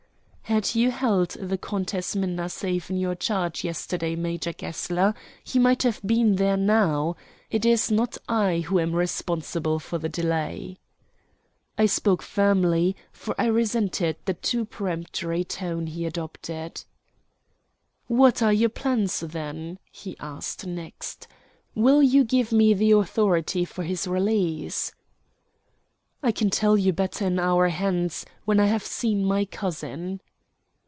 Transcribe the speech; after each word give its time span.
"Had 0.45 0.75
you 0.75 0.91
held 0.91 1.29
the 1.29 1.57
Countess 1.57 2.13
Minna 2.13 2.49
safe 2.49 2.89
in 2.89 2.97
your 2.97 3.15
charge 3.15 3.63
yesterday, 3.63 4.17
Major 4.17 4.51
Gessler, 4.51 5.13
he 5.45 5.59
might 5.59 5.83
have 5.83 6.01
been 6.05 6.35
there 6.35 6.57
now. 6.57 7.15
It 7.49 7.63
is 7.63 7.89
not 7.89 8.17
I 8.27 8.59
who 8.59 8.77
am 8.77 8.93
responsible 8.93 9.79
for 9.79 9.97
the 9.97 10.09
delay." 10.09 10.75
I 11.77 11.85
spoke 11.85 12.21
firmly, 12.21 12.97
for 13.13 13.33
I 13.39 13.45
resented 13.45 14.17
the 14.25 14.33
too 14.33 14.65
peremptory 14.65 15.45
tone 15.45 15.87
he 15.87 16.05
adopted. 16.05 16.83
"What 18.07 18.41
are 18.41 18.51
your 18.51 18.67
plans, 18.71 19.21
then?" 19.21 19.79
he 19.89 20.17
asked 20.19 20.67
next. 20.67 21.29
"Will 21.75 22.03
you 22.03 22.25
give 22.25 22.51
me 22.51 22.73
the 22.73 22.91
authority 22.91 23.63
for 23.63 23.83
his 23.83 24.05
release?" 24.05 24.91
"I 26.21 26.33
can 26.33 26.49
tell 26.49 26.75
you 26.75 26.91
better 26.91 27.25
an 27.27 27.39
hour 27.39 27.69
hence, 27.69 28.25
when 28.43 28.59
I 28.59 28.65
have 28.65 28.83
seen 28.85 29.23
my 29.23 29.45
cousin." 29.45 30.19